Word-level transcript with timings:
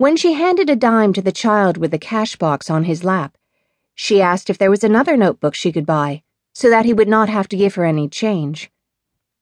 When 0.00 0.16
she 0.16 0.32
handed 0.32 0.70
a 0.70 0.76
dime 0.76 1.12
to 1.12 1.20
the 1.20 1.30
child 1.30 1.76
with 1.76 1.90
the 1.90 1.98
cash 1.98 2.36
box 2.36 2.70
on 2.70 2.84
his 2.84 3.04
lap, 3.04 3.36
she 3.94 4.22
asked 4.22 4.48
if 4.48 4.56
there 4.56 4.70
was 4.70 4.82
another 4.82 5.14
notebook 5.14 5.54
she 5.54 5.72
could 5.72 5.84
buy 5.84 6.22
so 6.54 6.70
that 6.70 6.86
he 6.86 6.94
would 6.94 7.06
not 7.06 7.28
have 7.28 7.48
to 7.48 7.56
give 7.58 7.74
her 7.74 7.84
any 7.84 8.08
change. 8.08 8.70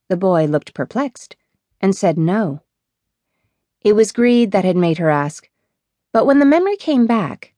The 0.09 0.17
boy 0.17 0.47
looked 0.47 0.75
perplexed 0.75 1.37
and 1.81 1.95
said 1.95 2.19
no. 2.19 2.63
It 3.83 3.93
was 3.93 4.11
greed 4.11 4.51
that 4.51 4.65
had 4.65 4.77
made 4.77 4.99
her 4.99 5.11
ask, 5.11 5.49
but 6.13 6.27
when 6.27 6.41
the 6.41 6.45
memory 6.45 6.77
came 6.77 7.07
back, 7.07 7.55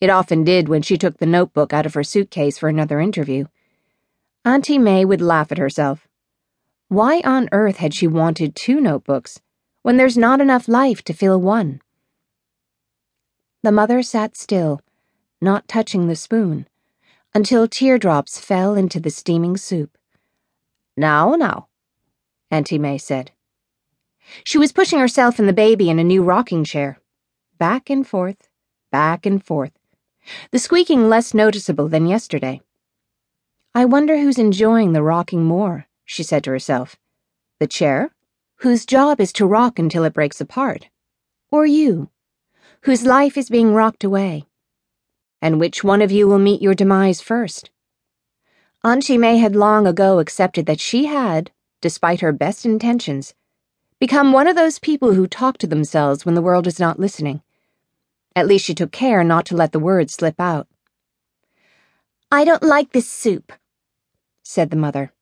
it 0.00 0.10
often 0.10 0.42
did 0.42 0.68
when 0.68 0.82
she 0.82 0.98
took 0.98 1.18
the 1.18 1.26
notebook 1.26 1.72
out 1.72 1.86
of 1.86 1.94
her 1.94 2.02
suitcase 2.02 2.58
for 2.58 2.68
another 2.68 2.98
interview, 2.98 3.44
Auntie 4.44 4.76
Mei 4.76 5.04
would 5.04 5.20
laugh 5.20 5.52
at 5.52 5.58
herself. 5.58 6.08
Why 6.88 7.20
on 7.20 7.48
earth 7.52 7.76
had 7.76 7.94
she 7.94 8.08
wanted 8.08 8.56
two 8.56 8.80
notebooks 8.80 9.40
when 9.82 9.98
there's 9.98 10.18
not 10.18 10.40
enough 10.40 10.66
life 10.66 11.04
to 11.04 11.12
fill 11.12 11.40
one? 11.40 11.80
The 13.62 13.72
mother 13.72 14.02
sat 14.02 14.36
still, 14.36 14.80
not 15.40 15.68
touching 15.68 16.06
the 16.06 16.16
spoon, 16.16 16.66
until 17.34 17.68
teardrops 17.68 18.38
fell 18.40 18.74
into 18.74 18.98
the 18.98 19.10
steaming 19.10 19.56
soup. 19.58 19.98
Now, 20.96 21.34
now, 21.34 21.68
Auntie 22.50 22.78
Mei 22.78 22.96
said. 22.96 23.32
She 24.44 24.58
was 24.58 24.72
pushing 24.72 24.98
herself 24.98 25.38
and 25.38 25.48
the 25.48 25.52
baby 25.52 25.90
in 25.90 25.98
a 25.98 26.04
new 26.04 26.22
rocking 26.22 26.64
chair. 26.64 27.00
Back 27.58 27.90
and 27.90 28.06
forth, 28.06 28.48
back 28.90 29.26
and 29.26 29.44
forth, 29.44 29.72
the 30.50 30.58
squeaking 30.58 31.08
less 31.08 31.34
noticeable 31.34 31.88
than 31.88 32.06
yesterday. 32.06 32.60
I 33.74 33.84
wonder 33.84 34.16
who's 34.18 34.38
enjoying 34.38 34.92
the 34.92 35.02
rocking 35.02 35.44
more, 35.44 35.86
she 36.04 36.22
said 36.22 36.44
to 36.44 36.50
herself. 36.50 36.96
The 37.58 37.66
chair, 37.66 38.10
whose 38.56 38.86
job 38.86 39.20
is 39.20 39.32
to 39.34 39.46
rock 39.46 39.78
until 39.78 40.04
it 40.04 40.14
breaks 40.14 40.40
apart, 40.40 40.88
or 41.50 41.66
you? 41.66 42.10
Whose 42.84 43.04
life 43.04 43.36
is 43.36 43.50
being 43.50 43.74
rocked 43.74 44.04
away. 44.04 44.46
And 45.42 45.60
which 45.60 45.84
one 45.84 46.00
of 46.00 46.10
you 46.10 46.26
will 46.26 46.38
meet 46.38 46.62
your 46.62 46.74
demise 46.74 47.20
first? 47.20 47.68
Auntie 48.82 49.18
Mei 49.18 49.36
had 49.36 49.54
long 49.54 49.86
ago 49.86 50.18
accepted 50.18 50.64
that 50.64 50.80
she 50.80 51.04
had, 51.04 51.50
despite 51.82 52.22
her 52.22 52.32
best 52.32 52.64
intentions, 52.64 53.34
become 53.98 54.32
one 54.32 54.46
of 54.46 54.56
those 54.56 54.78
people 54.78 55.12
who 55.12 55.26
talk 55.26 55.58
to 55.58 55.66
themselves 55.66 56.24
when 56.24 56.34
the 56.34 56.40
world 56.40 56.66
is 56.66 56.80
not 56.80 56.98
listening. 56.98 57.42
At 58.34 58.46
least 58.46 58.64
she 58.64 58.74
took 58.74 58.92
care 58.92 59.22
not 59.22 59.44
to 59.46 59.56
let 59.56 59.72
the 59.72 59.78
words 59.78 60.14
slip 60.14 60.40
out. 60.40 60.66
I 62.32 62.44
don't 62.44 62.62
like 62.62 62.92
this 62.92 63.10
soup, 63.10 63.52
said 64.42 64.70
the 64.70 64.76
mother, 64.76 65.12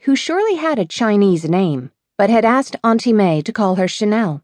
who 0.00 0.16
surely 0.16 0.56
had 0.56 0.78
a 0.78 0.84
Chinese 0.84 1.48
name, 1.48 1.92
but 2.18 2.28
had 2.28 2.44
asked 2.44 2.76
Auntie 2.84 3.14
Mei 3.14 3.40
to 3.40 3.52
call 3.54 3.76
her 3.76 3.88
Chanel. 3.88 4.42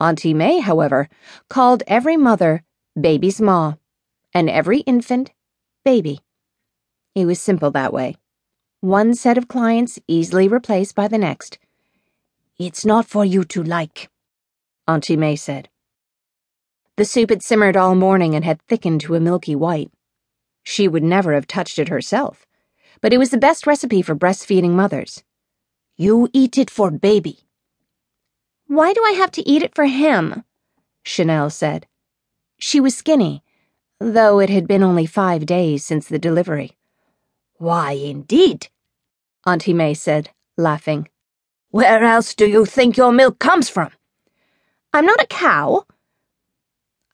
Auntie 0.00 0.34
Mei, 0.34 0.58
however, 0.58 1.08
called 1.48 1.82
every 1.86 2.16
mother 2.16 2.64
baby's 3.00 3.40
ma, 3.40 3.74
and 4.34 4.50
every 4.50 4.80
infant 4.80 5.30
baby. 5.84 6.20
It 7.14 7.26
was 7.26 7.40
simple 7.40 7.70
that 7.70 7.92
way. 7.92 8.16
One 8.80 9.14
set 9.14 9.38
of 9.38 9.48
clients 9.48 9.98
easily 10.08 10.48
replaced 10.48 10.94
by 10.94 11.08
the 11.08 11.18
next. 11.18 11.58
It's 12.58 12.84
not 12.84 13.06
for 13.06 13.24
you 13.24 13.44
to 13.44 13.62
like, 13.62 14.10
Auntie 14.88 15.16
Mei 15.16 15.36
said. 15.36 15.68
The 16.96 17.04
soup 17.04 17.30
had 17.30 17.42
simmered 17.42 17.76
all 17.76 17.94
morning 17.94 18.34
and 18.34 18.44
had 18.44 18.60
thickened 18.62 19.00
to 19.02 19.14
a 19.14 19.20
milky 19.20 19.54
white. 19.54 19.90
She 20.62 20.86
would 20.86 21.02
never 21.02 21.32
have 21.34 21.46
touched 21.46 21.78
it 21.78 21.88
herself, 21.88 22.46
but 23.00 23.12
it 23.12 23.18
was 23.18 23.30
the 23.30 23.38
best 23.38 23.66
recipe 23.66 24.02
for 24.02 24.14
breastfeeding 24.14 24.70
mothers. 24.70 25.24
You 25.96 26.28
eat 26.32 26.58
it 26.58 26.70
for 26.70 26.90
baby. 26.90 27.40
Why 28.72 28.94
do 28.94 29.04
I 29.04 29.12
have 29.12 29.30
to 29.32 29.46
eat 29.46 29.62
it 29.62 29.74
for 29.74 29.84
him? 29.84 30.44
Chanel 31.04 31.50
said. 31.50 31.86
She 32.58 32.80
was 32.80 32.96
skinny, 32.96 33.42
though 34.00 34.38
it 34.38 34.48
had 34.48 34.66
been 34.66 34.82
only 34.82 35.04
five 35.04 35.44
days 35.44 35.84
since 35.84 36.08
the 36.08 36.18
delivery. 36.18 36.78
Why, 37.58 37.92
indeed, 37.92 38.68
Auntie 39.44 39.74
Mei 39.74 39.92
said, 39.92 40.30
laughing. 40.56 41.10
Where 41.68 42.02
else 42.02 42.34
do 42.34 42.46
you 42.46 42.64
think 42.64 42.96
your 42.96 43.12
milk 43.12 43.38
comes 43.38 43.68
from? 43.68 43.90
I'm 44.94 45.04
not 45.04 45.22
a 45.22 45.26
cow. 45.26 45.84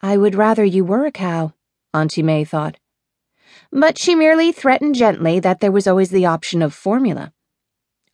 I 0.00 0.16
would 0.16 0.36
rather 0.36 0.64
you 0.64 0.84
were 0.84 1.06
a 1.06 1.10
cow, 1.10 1.54
Auntie 1.92 2.22
Mei 2.22 2.44
thought. 2.44 2.78
But 3.72 3.98
she 3.98 4.14
merely 4.14 4.52
threatened 4.52 4.94
gently 4.94 5.40
that 5.40 5.58
there 5.58 5.72
was 5.72 5.88
always 5.88 6.10
the 6.10 6.24
option 6.24 6.62
of 6.62 6.72
formula. 6.72 7.32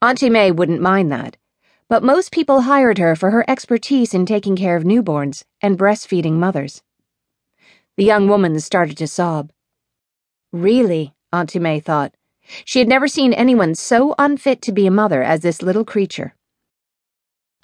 Auntie 0.01 0.31
Mei 0.31 0.51
wouldn't 0.51 0.81
mind 0.81 1.13
that 1.13 1.37
but 1.89 2.03
most 2.03 2.33
people 2.33 2.63
hired 2.63 2.99
her 2.99 3.15
for 3.15 3.31
her 3.31 3.45
expertise 3.49 4.15
in 4.15 4.27
taking 4.27 4.57
care 4.57 4.77
of 4.77 4.85
newborns 4.85 5.45
and 5.61 5.79
breastfeeding 5.79 6.35
mothers. 6.35 6.83
The 7.97 8.05
young 8.05 8.29
woman 8.29 8.59
started 8.61 8.97
to 8.99 9.07
sob. 9.07 9.53
Really, 10.53 11.15
Auntie 11.33 11.59
Mei 11.59 11.81
thought. 11.81 12.15
She 12.65 12.79
had 12.79 12.89
never 12.89 13.09
seen 13.09 13.33
anyone 13.33 13.75
so 13.75 14.15
unfit 14.19 14.61
to 14.63 14.73
be 14.73 14.87
a 14.87 14.91
mother 14.91 15.23
as 15.23 15.41
this 15.41 15.63
little 15.63 15.85
creature. 15.85 16.35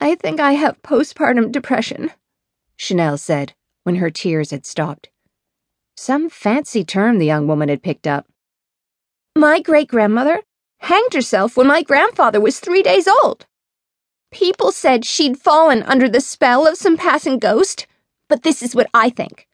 I 0.01 0.15
think 0.15 0.41
I 0.41 0.53
have 0.53 0.83
postpartum 0.83 1.53
depression, 1.53 2.11
Chanel 2.77 3.19
said 3.19 3.53
when 3.83 3.97
her 3.97 4.11
tears 4.11 4.51
had 4.51 4.65
stopped. 4.67 5.11
Some 5.97 6.31
fancy 6.31 6.85
term 6.85 7.19
the 7.19 7.27
young 7.27 7.47
woman 7.47 7.69
had 7.69 7.83
picked 7.83 8.07
up. 8.07 8.27
My 9.37 9.61
great 9.61 9.89
grandmother 9.89 10.43
hanged 10.79 11.13
herself 11.13 11.57
when 11.57 11.67
my 11.67 11.83
grandfather 11.83 12.41
was 12.41 12.59
three 12.59 12.83
days 12.83 13.07
old. 13.07 13.47
People 14.31 14.71
said 14.71 15.05
she'd 15.05 15.39
fallen 15.39 15.83
under 15.83 16.09
the 16.09 16.21
spell 16.21 16.67
of 16.67 16.77
some 16.77 16.97
passing 16.97 17.39
ghost, 17.39 17.87
but 18.29 18.43
this 18.43 18.63
is 18.63 18.75
what 18.75 18.89
I 18.95 19.11
think. 19.11 19.49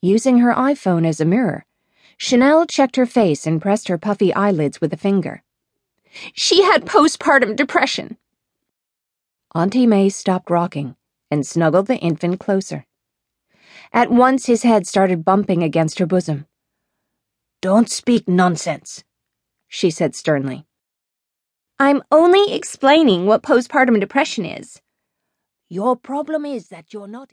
Using 0.00 0.38
her 0.38 0.54
iPhone 0.54 1.04
as 1.06 1.20
a 1.20 1.24
mirror, 1.24 1.66
Chanel 2.16 2.66
checked 2.66 2.96
her 2.96 3.06
face 3.06 3.46
and 3.46 3.60
pressed 3.60 3.88
her 3.88 3.98
puffy 3.98 4.32
eyelids 4.32 4.80
with 4.80 4.92
a 4.92 4.96
finger. 4.96 5.42
She 6.32 6.62
had 6.62 6.86
postpartum 6.86 7.56
depression. 7.56 8.16
Auntie 9.54 9.86
Mei 9.86 10.08
stopped 10.08 10.50
rocking 10.50 10.94
and 11.30 11.44
snuggled 11.44 11.88
the 11.88 11.96
infant 11.96 12.38
closer. 12.38 12.86
At 13.92 14.10
once 14.10 14.46
his 14.46 14.62
head 14.62 14.86
started 14.86 15.24
bumping 15.24 15.62
against 15.62 15.98
her 15.98 16.06
bosom. 16.06 16.46
Don't 17.60 17.90
speak 17.90 18.28
nonsense, 18.28 19.02
she 19.66 19.90
said 19.90 20.14
sternly. 20.14 20.67
I'm 21.80 22.02
only 22.10 22.54
explaining 22.54 23.26
what 23.26 23.44
postpartum 23.44 24.00
depression 24.00 24.44
is. 24.44 24.80
Your 25.68 25.94
problem 25.94 26.44
is 26.44 26.68
that 26.68 26.92
you're 26.92 27.06
not 27.06 27.26